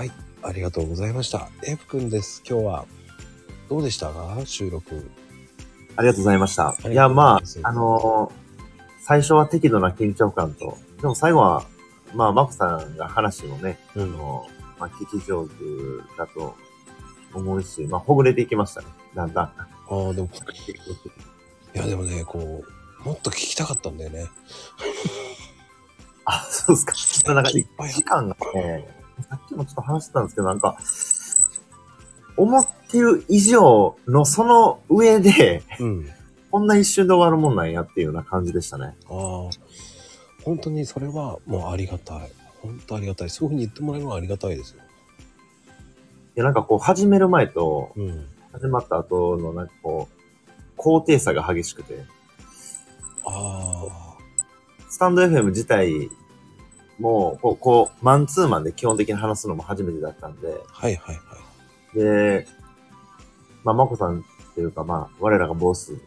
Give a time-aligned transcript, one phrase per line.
[0.00, 1.50] はい、ありがとうございました。
[1.62, 2.42] F 君です。
[2.48, 2.86] 今日は
[3.68, 4.10] どうでした？
[4.10, 5.10] か収録。
[5.94, 6.74] ありがとうございました。
[6.86, 11.66] りいや、まあ、あのー最初は適度な緊張感と、でも最後は、
[12.14, 15.52] まあ、マコさんが話もね、うあのーまあ、聞き上手
[16.16, 16.56] だと
[17.34, 18.86] 思うし、まあ、ほぐれていきましたね。
[19.14, 19.44] だんだん。
[19.44, 19.52] あ
[19.90, 20.30] あ、でも、
[21.74, 22.64] いや、でもね、こ
[23.02, 24.28] う、もっと聞きたかったんだよね。
[26.24, 27.34] あ、そうですか。
[27.34, 30.76] なんか、いっぱい時間がね、さっきもちょっと話してたんですけど、なんか、
[32.36, 36.08] 思ってる以上のその上で、うん。
[36.50, 38.96] こんな一瞬で終わるもんなんやっていうような感じでしたね。
[39.08, 39.50] ああ、
[40.42, 42.32] 本当にそれはもうありがたい。
[42.60, 43.30] 本当ありがたい。
[43.30, 44.82] そういうふうに言ってもらえるのはありがたいですよ。
[46.36, 48.26] いや、なんかこう、始める前と、うん。
[48.52, 50.20] 始まった後のなんかこう、
[50.76, 52.04] 高低差が激しくて、
[53.24, 53.86] あ
[54.88, 56.10] スタンド FM 自体
[57.00, 61.22] も、こう、こう、マンツーマンで基本的に話すのも初めてだったんで、あ、はいはいは
[61.94, 61.98] い。
[61.98, 62.46] で、
[63.64, 66.00] まあ、まこさんっていうか、まあ、我らがボス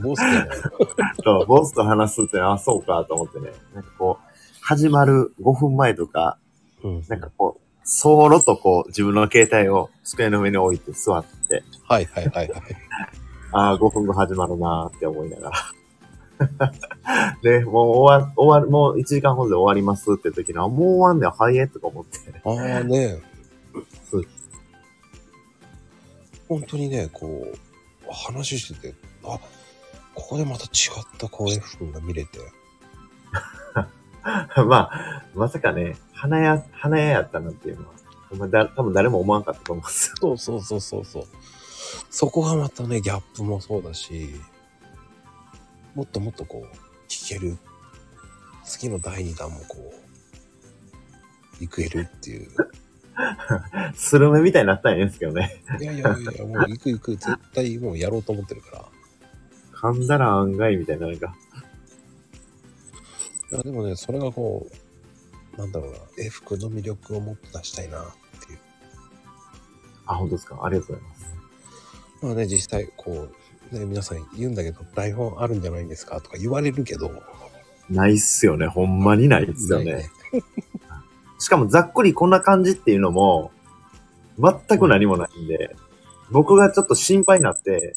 [0.00, 0.46] ボスでね。
[1.22, 4.24] と、ボスと話すって、あ、そうかと思ってね、なんかこう、
[4.60, 6.38] 始まる5分前とか、
[6.82, 7.04] うん。
[7.08, 12.62] なんかこう、そろとこう、自分の携帯を机の上に置いて座って、はいはいはいはい。
[13.52, 15.56] ああ、5分後始まるなーって思いながら。
[17.44, 22.18] で、もう終わ、終わる、もう1時間ほどで終わりますって時に、あ、もう終わんねん、早えとか思って。
[22.42, 23.20] ああね
[24.10, 24.24] そう。
[26.48, 29.38] 本当にね、こう、話してて、あ、
[30.14, 30.70] ここでまた違っ
[31.18, 32.38] たこう F 君が見れて。
[34.66, 37.92] まあ、まさかね、花屋、花屋やったなんていうのは、
[38.38, 40.16] まだ多分誰も思わんかったと思うんですよ。
[40.18, 41.26] そうそうそうそうそう。
[42.08, 44.30] そこがまたね、ギャップもそうだし、
[45.94, 46.93] もっともっとこう、聞
[47.26, 47.58] ける。
[48.64, 49.92] 次の第2弾もこ
[51.60, 52.48] う、行けるっていう。
[53.94, 55.62] スルメみたいになったんですけどね。
[55.80, 58.84] いやいやいや、もう行く行く、絶対もうやろうと思ってるから。
[59.92, 61.36] 噛んだら案外みたいな、なんか。
[63.52, 64.66] いや、でもね、それがこ
[65.56, 68.04] う、なんだろうな、F 君の魅力をもっと出したいなっ
[68.46, 68.58] ていう。
[70.06, 70.58] あ、本当ですか？
[70.64, 71.26] ありがとうございます。
[72.22, 73.34] まあね、実際、こう、
[73.78, 76.20] ね、皆さん言うんだけど、台本あるんじゃないんですか？
[76.20, 77.10] とか言われるけど、
[77.90, 78.66] ないっすよね。
[78.66, 80.10] ほんまにないっすよないね。
[81.38, 83.50] しかもざっくりこんな感じっていうのも、
[84.38, 85.76] 全く何もないんで、
[86.30, 87.94] 僕がちょっと心配になって、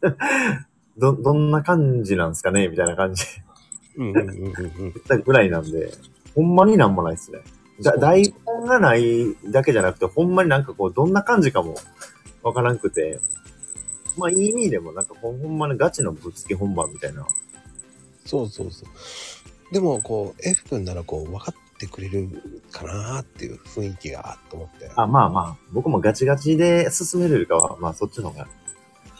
[0.96, 2.68] ど、どんな感じなんですかね？
[2.68, 3.24] みたいな感じ。
[3.24, 3.30] で
[3.98, 4.94] うんうんうんうん。
[5.24, 5.92] ぐらいなんで、
[6.34, 7.40] ほんまになんもないっすね。
[7.82, 11.76] だ台本がないだけじゃなくて、ほんまになんかこう、どんな感じかも
[12.42, 13.20] わからんくて、
[14.16, 17.26] まあいい意味でもなんかほんほんまにガチのぶっつけ本番みたいな。
[18.24, 19.72] そうそうそう。
[19.72, 22.28] でも、こう、F 君ならこう、分かってくれる
[22.70, 24.90] かなっていう雰囲気があっと思って。
[24.96, 28.48] あ、まあまあ、僕もガチガチで進めるよりかは、まあそっちの方が。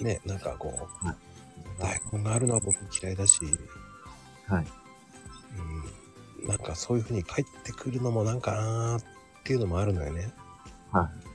[0.00, 1.16] ね、なんかこう、はい
[1.78, 3.40] 台本があるのは僕嫌いだし、
[4.46, 4.66] はい。
[6.42, 9.02] うん、なんかそういう風に帰ってくるのもなんかなーっ
[9.44, 10.32] ていうのもあるのよね。
[10.92, 11.25] はい。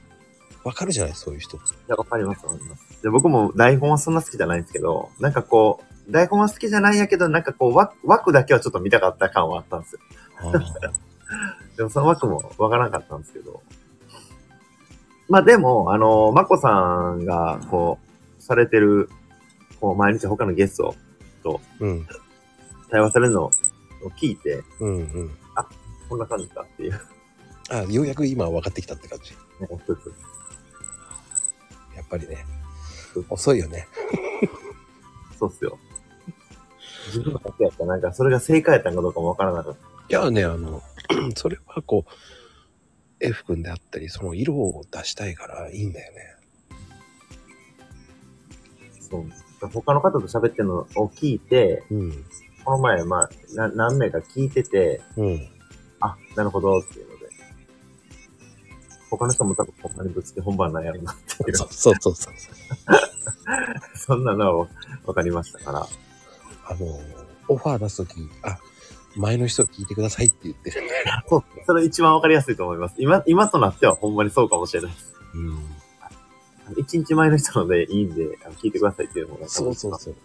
[0.64, 1.58] わかるじゃないそういう人。
[1.58, 3.02] いや、わかります、わかります。
[3.02, 10.00] で、僕も台本はそんな好きじゃないんですけど、なんかこう、台本は好きじゃないんやけど、なんかこう、枠枠だけはちょっと見たかった感はあったんですよ。
[11.78, 13.62] でもその枠もわからなかったんですけど。
[15.30, 17.98] まあでも、あの、まこさんが、こ
[18.40, 19.10] う、されてる、
[19.80, 20.96] こう、毎日他のゲスト
[21.44, 22.08] とうん、
[22.90, 23.52] 対話されるのを
[24.20, 25.32] 聞いて、うん、うん。
[26.10, 27.00] こんな感じかっていう。
[27.70, 29.32] あ、ようやく今分かってきたって感じ。
[29.32, 30.18] ね一つやっ
[32.12, 32.46] ぱりね、
[33.30, 33.88] 遅いよね。
[35.40, 35.80] そうっすよ。
[37.08, 39.80] 自分のだけやったら、なんかそれが正解やったんかどうかもわからなかった。
[40.18, 40.82] いやね、あの、
[41.36, 42.12] それはこう、
[43.20, 46.36] F 君であったり、その色を出したいからいいんだよね。
[49.00, 49.26] そう。
[49.70, 52.26] 他の方と喋ってるのを聞いて、うん。
[52.66, 55.48] この前、まあ、な何名か聞いてて、うん。
[56.00, 57.11] あ、なるほど、っていう。
[59.12, 61.58] 他の人も多分ほんまにぶつけ本番なんやろなっていう。
[61.58, 62.34] そうそうそうそう。
[63.96, 64.68] そんなのは
[65.06, 65.88] わかりましたから。
[66.66, 67.00] あの、
[67.50, 68.58] オファー出すとき、あ、
[69.18, 70.82] 前の人聞いてくださいって言ってる。
[71.28, 72.96] そう、それ一番わかりやすいと思います。
[73.00, 75.14] 今、今となってはほんまにそうかもしれないです。
[75.34, 75.60] うん。
[76.78, 79.50] 一日前の人のでいいんで、あの聞いてくださいっていうのが。
[79.50, 80.16] そうそうそう。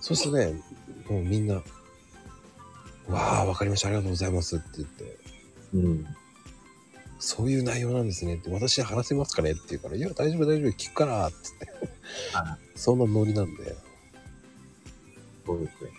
[0.00, 0.62] そうするとね、
[1.08, 1.54] もうみんな、
[3.08, 5.18] わあ、わかりました、ありがとうございますって言って、
[5.74, 6.06] うん。
[7.18, 9.52] そういう内容なんですねって、私話せますかね？
[9.52, 11.36] って言うから、いや、大丈夫、大丈夫、聞くから、って
[11.66, 12.58] 言っては。
[12.74, 13.76] そんなノリなんで。
[15.46, 15.90] そうですね。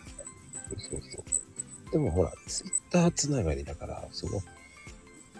[0.89, 1.91] そうそう。
[1.91, 4.41] でもほら、ツイッターつながりだから、その、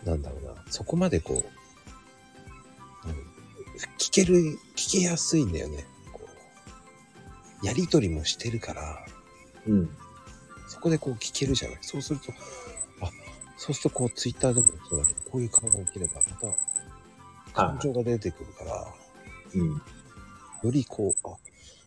[0.04, 1.44] なんだろうな、そこまでこ
[3.06, 3.16] う、うん、
[3.98, 5.86] 聞ける、聞けやすいんだよね。
[6.12, 6.22] こ
[7.64, 9.06] うやりとりもしてるから、
[9.68, 9.90] うん。
[10.68, 11.78] そこでこう聞けるじゃない。
[11.82, 12.36] そうすると、あ、
[13.58, 16.22] そうするとこうツイッターでもそうだけど、こういう会話が起きればま
[17.54, 18.88] た感情が出てくるから、
[19.56, 19.70] うん。
[19.72, 19.82] よ
[20.72, 21.36] りこう、あ、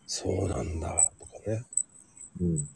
[0.05, 1.63] そうなんだ、とかね。
[2.41, 2.69] うん。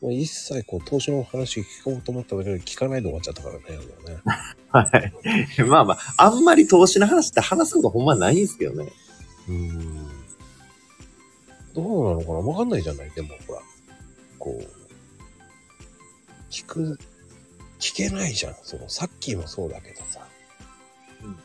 [0.00, 3.62] もう一切こう投資の話聞こうと思ったけど聞かないで終わっちゃったからね。
[4.06, 4.22] ね
[4.70, 4.82] は
[5.58, 5.62] い。
[5.68, 8.90] まあまあ、あんまり投資の話って話すことほんまないんですけどね。
[9.48, 10.08] うーん。
[11.74, 12.34] どうなのかな？
[12.38, 13.10] わかんないじゃない？
[13.10, 13.60] でもほら、
[14.38, 14.68] こう、
[16.50, 16.98] 聞く、
[17.80, 18.54] 聞けないじゃん。
[18.62, 20.26] その、さっきもそうだけどさ。
[21.24, 21.36] うん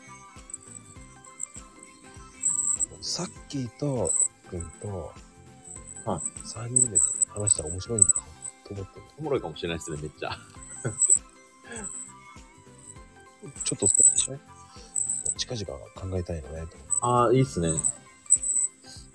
[3.00, 4.12] さっきと、
[4.50, 5.12] くんと、
[6.04, 6.98] はい3人で
[7.28, 10.30] 話したら面白いんだなと思ってるおもろいかもしれないですね、めっちゃ。
[13.64, 14.38] ちょっとそっちね、
[15.36, 16.76] 近々考えたいのね、と。
[17.00, 17.70] ああ、いいっすね。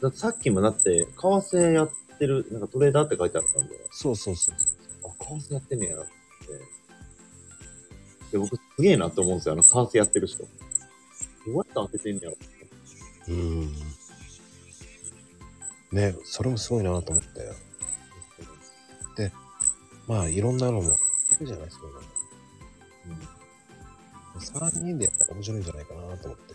[0.02, 4.56] だってさっきもだって、為替やってる、なんかトレーダーって書いてあったんで、そうそうそう。
[5.04, 6.21] あ、為替やってんねやなって。
[8.32, 10.44] で、僕すげえなって思うんですよ、あの、為替やってる人。
[10.44, 10.48] ど
[11.48, 12.38] うやって当ててんねやろ
[13.28, 13.74] うーん。
[15.92, 17.72] ね、それもすごいなと思って。
[20.12, 20.98] まあ、いろんなのも
[21.32, 21.86] 聞けるじゃないですか。
[24.36, 24.72] うん。
[24.72, 26.54] 3人でやったら面白いんじゃないかなと思って。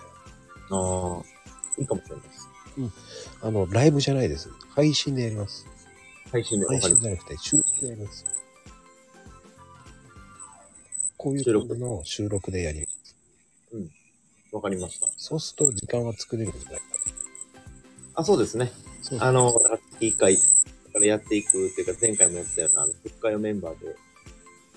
[0.70, 2.49] ああ、いいかもしれないです。
[3.43, 4.50] あの、ライブじゃないです。
[4.75, 5.67] 配信でやります。
[6.31, 8.26] 配信でわ配信じゃなくて、収録でやります。
[11.26, 13.17] こういう感じの収録でやります。
[14.52, 15.08] わかりました。
[15.17, 16.84] そうすると時間は作れるんじゃないか
[18.14, 18.67] あ、そうですね。
[18.67, 18.70] な。
[19.02, 19.52] そうあの、
[19.99, 20.43] 月1回か
[21.00, 23.96] らやっていくっていうか、前回もやったような、あの、復活をメンバーで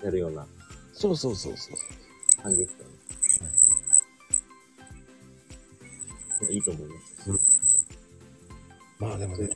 [0.02, 0.44] やるような
[0.92, 2.42] そうそうそうそう。
[2.42, 2.90] 感じですよね。
[6.40, 7.30] いやいいと思います。
[8.98, 9.48] まあでもね、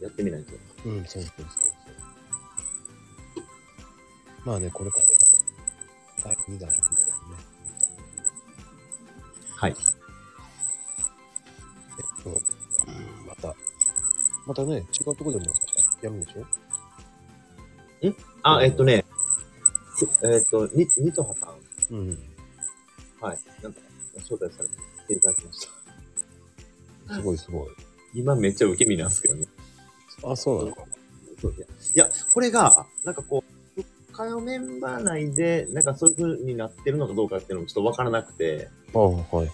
[0.00, 0.52] やってみないと。
[0.88, 1.78] うん、そうそうそうそう。
[4.44, 5.07] まあね、これからね、
[6.22, 6.82] 第2弾なんだよね。
[9.56, 9.76] はい。
[11.98, 13.54] えっと、うんまた、
[14.46, 15.44] またね、違うとこでも
[16.02, 16.44] やるんでしょ？
[18.42, 19.04] あ、えっとね、
[19.96, 21.46] ふえっと、に、にとはさ
[21.90, 21.94] ん。
[21.94, 22.18] うん。
[23.20, 23.38] はい。
[23.62, 23.80] なんか、
[24.18, 24.68] 招待され
[25.08, 25.66] ていただきまし
[27.08, 27.14] た。
[27.14, 27.68] すごいすごい。
[28.14, 29.46] 今めっちゃ受け身なんですけどね。
[30.22, 30.84] あ、そうなのか。
[31.40, 31.66] そういや、
[32.06, 33.52] いや、これが、なんかこう、
[34.18, 39.48] 復活メンバー内で、なんかそういう風になってるのかどうかっていうのもちょっとわからなくて、あはいはい。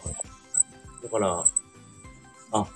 [1.03, 1.45] だから、
[2.53, 2.67] あ、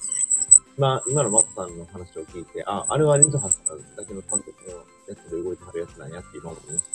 [0.76, 4.76] まあ、今のマットさんの話を聞いて、あ、あれはニトハさんだけの監督の
[5.08, 6.90] やつで動いてはるやつなんやって今思いました。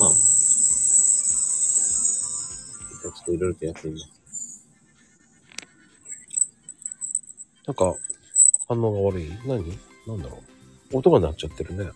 [0.00, 0.10] まあ、
[3.02, 4.20] ちょっといろいろとやってみます。
[7.66, 7.94] なんか、
[8.70, 9.28] 反応が悪い？
[9.44, 9.76] 何？
[10.06, 10.40] なんだろ
[10.92, 10.98] う？
[10.98, 11.90] 音が鳴っちゃってるね。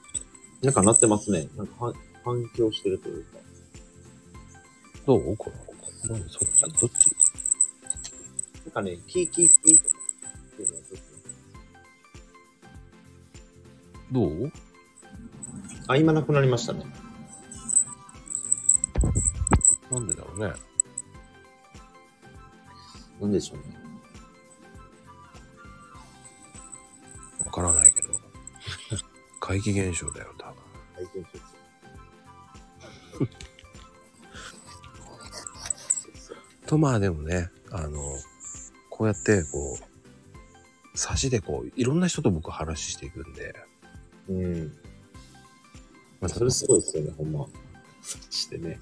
[0.60, 1.46] なんかなってますね。
[1.56, 1.94] なんか反
[2.24, 3.38] 反響してるというか。
[5.06, 5.36] どう？
[5.36, 6.10] これ。
[6.10, 6.28] 何？
[6.28, 6.62] そっち？
[6.80, 7.12] どっち？
[8.64, 9.82] なんかね、キーキーキーっ
[10.56, 11.00] ていうのはちょっ
[14.10, 14.50] どう？
[14.50, 16.84] とあ、今なくなりましたね。
[19.92, 20.52] なんでだろうね。
[23.20, 23.83] なんでしょうね。
[27.54, 28.08] からないけど。
[29.38, 30.54] 怪奇現象だよ、多分。
[30.96, 31.28] 体験し
[36.66, 38.00] と、まあでもね、あの、
[38.90, 43.54] こうやって、こう、差しでこう、いろんな人と僕話していくんで、
[44.28, 44.78] うん。
[46.20, 47.46] まあ、それすごいですよね、ほんま。
[48.02, 48.80] そしてね。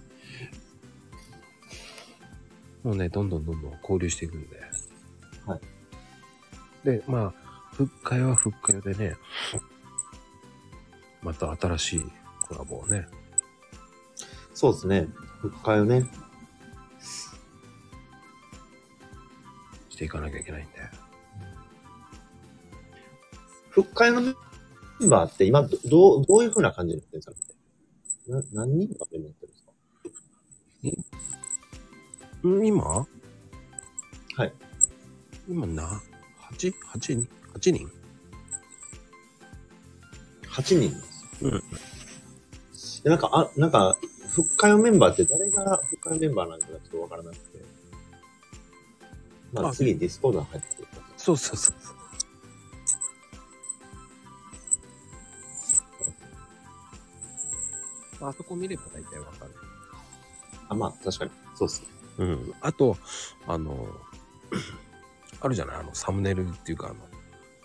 [2.85, 4.61] もうね、どんどんどんどん交流していくんで。
[5.47, 5.61] はい。
[6.85, 7.42] で、まあ、
[7.73, 9.17] 復活は復活でね、
[11.23, 12.05] また新しい
[12.49, 13.07] コラボをね、
[14.55, 15.09] そうですね。
[15.41, 16.07] 復活よね。
[19.89, 20.73] していかなきゃいけないんで。
[23.71, 24.35] 復活のメ
[25.07, 27.33] ンバーって今ど、どう、どういう風な感じになってるんですか
[28.29, 29.65] な、何人がメンバーってるんです
[32.43, 32.49] か？
[32.49, 32.85] ん今？
[32.85, 33.07] は
[34.45, 34.53] い。
[35.49, 36.03] 今な、
[36.53, 37.29] 8?8 人？
[37.55, 37.91] ?8 人
[40.49, 40.95] ?8 人。
[41.43, 41.63] うん。
[43.03, 43.97] で、なんか、あ、なんか、
[44.31, 47.43] 復活メンバーって誰が復活メンバーなのかちょっとわからなくて。
[49.53, 50.89] まあ、あ次ディスコードに入ってくる。
[51.17, 51.77] そうそうそう。
[58.21, 59.51] あそこ見れば大体わかる。
[60.69, 61.31] あ、まあ、確かに。
[61.57, 61.89] そうっすね。
[62.19, 62.55] うん。
[62.61, 62.97] あと、
[63.47, 63.89] あの、
[65.41, 65.77] あるじゃない？
[65.79, 66.97] あの、サムネイルっていうか、あの、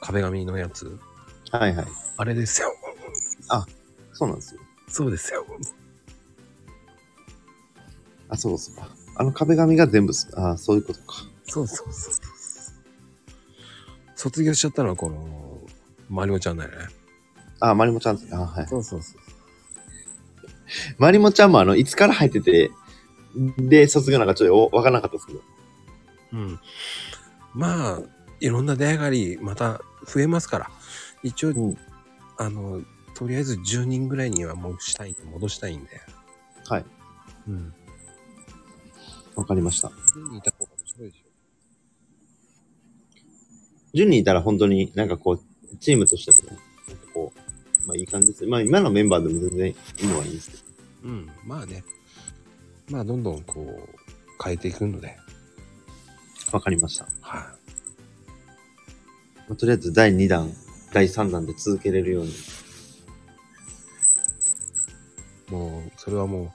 [0.08, 0.98] 壁紙のやつ。
[1.52, 1.86] はいはい。
[2.18, 2.74] あれですよ。
[4.14, 4.62] そうなんですよ。
[4.88, 5.46] そうですよ。
[8.30, 8.90] あ、そうそうか。
[9.16, 11.18] あの壁紙が全部す、あそういうことか。
[11.46, 12.24] そうそうそうそう。
[14.16, 15.60] 卒業しちゃったのはこの、
[16.10, 16.78] マリモちゃんだよね。
[17.60, 18.32] あ、マリモちゃんですね。
[18.36, 18.68] あ、はい。
[18.68, 19.22] そうそうそう。
[20.98, 22.72] マリモちゃんもあの、いつから入ってて、
[23.60, 25.42] で、卒業なんかちょっとわからなかったですけど。
[26.34, 26.60] うん。
[27.54, 28.02] まあ、
[28.40, 30.72] いろんな出会いがあり、また増えますから。
[31.24, 31.78] 一応、うん
[32.38, 32.82] あの、
[33.16, 36.02] とりあえず10人ぐらいにはもうしたい、戻したいんで。
[36.68, 36.86] はい。
[37.48, 37.74] うん。
[39.36, 39.88] わかりました。
[39.88, 39.92] 10
[40.30, 41.28] 人いた方が面白いでしょ。
[43.98, 48.46] 10人いたら本当になんかこう、チームとしてもね、なんかこう、まあいい感じです。
[48.46, 50.64] まあ今のメンバーでも全然いいのはいいんですけど。
[51.06, 51.30] うん。
[51.46, 51.84] まあね。
[52.90, 55.18] まあ、どんどんこう、変えていくので。
[56.52, 57.08] わかりました。
[57.22, 57.67] はい、
[59.48, 60.52] まあとりあえず第2弾、
[60.94, 62.34] 第3弾で続けれるように。
[65.50, 66.52] もう、それはもう、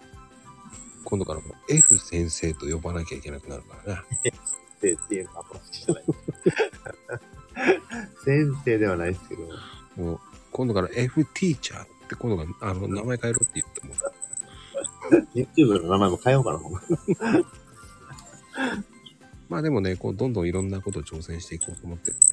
[1.05, 4.03] 今度からもう F 先生と呼ばなきゃいけなくなるからね。
[4.83, 6.05] 生っていうのはじゃない。
[8.25, 9.43] 先生ではないですけど。
[9.97, 10.21] もう、
[10.51, 13.95] 今度から F ティーチャーって今度から、あの、名前変えろって言っても、
[15.35, 16.61] YouTube の名前も変えようかな、
[19.49, 22.27] まあでもね、こう、どんどんいろんなことを挑戦していこうと思ってるんで、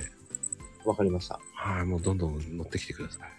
[0.85, 1.39] わかりました。
[1.53, 3.29] はい、もうどんどん乗ってきてください。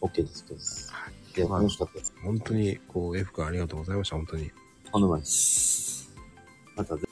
[0.00, 0.44] OK です。
[0.48, 0.92] OK です。
[1.36, 2.14] いや、まあ楽しかったです。
[2.22, 4.50] 本当に、こう、F 君ありがとうございました、本当に。
[4.90, 6.14] とんでもないです。
[6.76, 7.05] またぜ